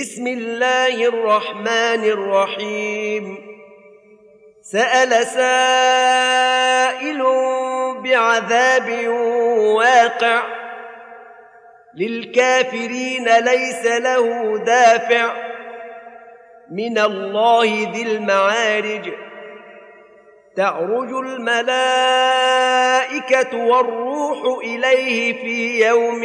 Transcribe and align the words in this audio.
بسم 0.00 0.26
الله 0.26 1.04
الرحمن 1.08 2.04
الرحيم. 2.04 3.38
سأل 4.62 5.26
سائل 5.26 7.22
بعذاب 8.04 9.08
واقع 9.58 10.42
للكافرين 11.94 13.24
ليس 13.38 13.86
له 13.86 14.58
دافع. 14.58 15.32
من 16.70 16.98
الله 16.98 17.92
ذي 17.94 18.02
المعارج 18.02 19.12
تعرج 20.56 21.12
الملائكة 21.26 22.06
والروح 23.56 24.58
إليه 24.64 25.32
في 25.32 25.86
يوم 25.86 26.24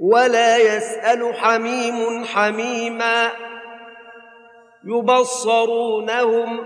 ولا 0.00 0.56
يسأل 0.56 1.34
حميم 1.34 2.24
حميما 2.24 3.30
يبصرونهم 4.84 6.60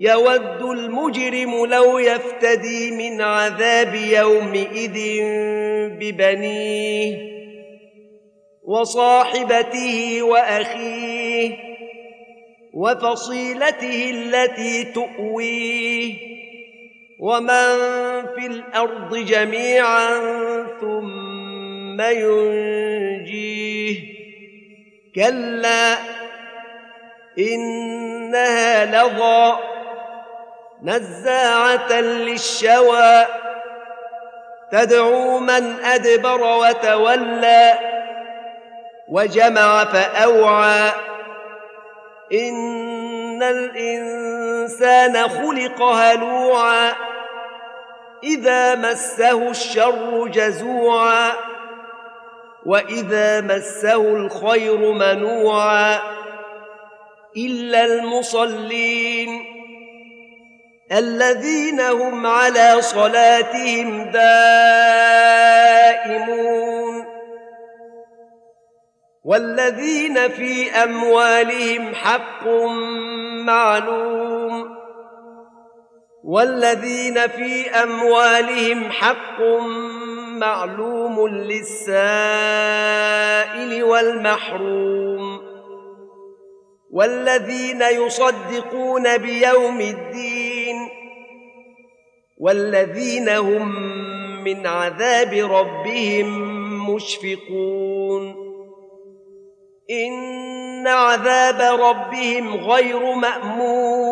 يود 0.00 0.62
المجرم 0.62 1.66
لو 1.66 1.98
يفتدي 1.98 2.90
من 2.90 3.22
عذاب 3.22 3.94
يومئذ 3.94 4.98
ببنيه 6.00 7.32
وصاحبته 8.64 10.22
وأخيه 10.22 11.56
وفصيلته 12.74 14.10
التي 14.10 14.84
تؤويه 14.84 16.14
ومن 17.20 17.76
في 18.34 18.46
الأرض 18.46 19.16
جميعا 19.16 20.18
ثم 21.92 22.00
ينجيه. 22.00 23.96
كلا 25.14 25.96
إنها 27.38 28.84
لظى 28.84 29.56
نزاعة 30.82 31.92
للشوى. 32.00 33.26
تدعو 34.72 35.38
من 35.38 35.84
أدبر 35.84 36.42
وتولى 36.42 37.78
وجمع 39.08 39.84
فأوعى. 39.84 40.90
إن 42.32 43.42
الإنسان 43.42 45.28
خلق 45.28 45.82
هلوعا 45.82 46.92
إذا 48.24 48.74
مسه 48.74 49.50
الشر 49.50 50.26
جزوعا. 50.26 51.51
واذا 52.66 53.40
مسه 53.40 54.02
الخير 54.02 54.92
منوعا 54.92 55.98
الا 57.36 57.84
المصلين 57.84 59.44
الذين 60.92 61.80
هم 61.80 62.26
على 62.26 62.76
صلاتهم 62.80 64.10
دائمون 64.10 64.62
والذين 69.24 70.28
في 70.28 70.70
اموالهم 70.70 71.94
حق 71.94 72.46
معلوم 73.46 74.81
والذين 76.24 77.28
في 77.28 77.70
أموالهم 77.70 78.90
حق 78.90 79.40
معلوم 80.38 81.28
للسائل 81.28 81.82
والمحروم 83.84 85.40
والذين 86.90 87.82
يصدقون 87.82 89.18
بيوم 89.18 89.80
الدين 89.80 90.88
والذين 92.38 93.28
هم 93.28 93.68
من 94.44 94.66
عذاب 94.66 95.32
ربهم 95.34 96.28
مشفقون 96.94 98.34
إن 99.90 100.86
عذاب 100.86 101.80
ربهم 101.80 102.54
غير 102.56 103.14
مأمون 103.14 104.11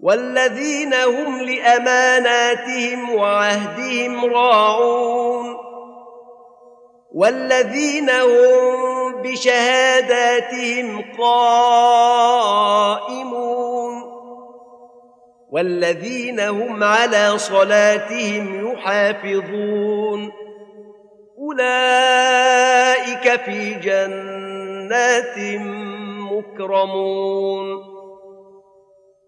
والذين 0.00 0.94
هم 0.94 1.42
لأماناتهم 1.42 3.14
وعهدهم 3.14 4.24
راعون 4.24 5.56
والذين 7.14 8.10
هم 8.10 9.22
بشهاداتهم 9.22 11.04
قائمون 11.18 12.56
والذين 15.50 16.40
هم 16.40 16.84
على 16.84 17.38
صلاتهم 17.38 18.72
يحافظون 18.72 20.32
أولئك 21.38 23.40
في 23.40 23.74
جنات 23.74 25.38
مكرمون 26.32 27.95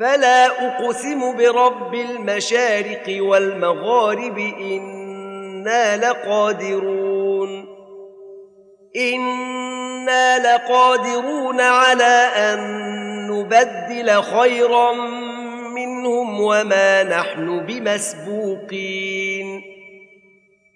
فلا 0.00 0.46
أقسم 0.46 1.36
برب 1.36 1.94
المشارق 1.94 3.16
والمغارب 3.20 4.38
إنا 4.38 5.96
لقادرون. 5.96 7.66
إنا 8.96 10.38
لقادرون 10.38 11.60
على 11.60 12.28
أن 12.36 12.60
نبدل 13.30 14.22
خيرا 14.22 14.92
منهم 15.74 16.40
وما 16.40 17.02
نحن 17.02 17.66
بمسبوقين. 17.66 19.62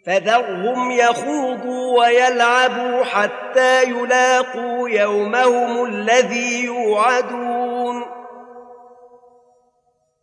فذرهم 0.06 0.90
يخوضوا 0.90 1.98
ويلعبوا 2.00 3.04
حتى 3.04 3.82
يلاقوا 3.82 4.88
يومهم 4.88 5.84
الذي 5.84 6.64
يوعدون. 6.64 8.17